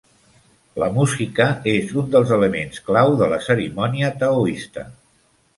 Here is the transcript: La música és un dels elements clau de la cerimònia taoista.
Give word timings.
La 0.83 0.87
música 0.95 1.47
és 1.73 1.93
un 2.03 2.09
dels 2.15 2.33
elements 2.37 2.83
clau 2.89 3.13
de 3.23 3.31
la 3.35 3.39
cerimònia 3.49 4.11
taoista. 4.25 4.89